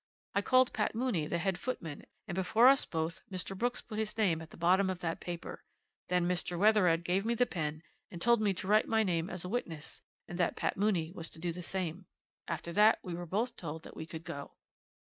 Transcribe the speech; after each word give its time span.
I 0.33 0.41
called 0.41 0.73
Pat 0.73 0.95
Mooney, 0.95 1.27
the 1.27 1.37
head 1.37 1.59
footman, 1.59 2.07
and 2.27 2.33
before 2.33 2.67
us 2.67 2.85
both 2.85 3.21
Mr. 3.31 3.55
Brooks 3.55 3.81
put 3.81 3.99
his 3.99 4.17
name 4.17 4.41
at 4.41 4.49
the 4.49 4.57
bottom 4.57 4.89
of 4.89 4.97
that 5.01 5.19
paper. 5.19 5.63
Then 6.07 6.27
Mr. 6.27 6.57
Wethered 6.57 7.03
give 7.03 7.23
me 7.23 7.35
the 7.35 7.45
pen 7.45 7.83
and 8.09 8.19
told 8.19 8.41
me 8.41 8.51
to 8.55 8.67
write 8.67 8.87
my 8.87 9.03
name 9.03 9.29
as 9.29 9.45
a 9.45 9.49
witness, 9.49 10.01
and 10.27 10.39
that 10.39 10.55
Pat 10.55 10.75
Mooney 10.75 11.11
was 11.11 11.29
to 11.29 11.37
do 11.39 11.51
the 11.51 11.61
same. 11.61 12.07
After 12.47 12.73
that 12.73 12.97
we 13.03 13.13
were 13.13 13.27
both 13.27 13.55
told 13.55 13.83
that 13.83 13.95
we 13.95 14.07
could 14.07 14.23
go.' 14.23 14.53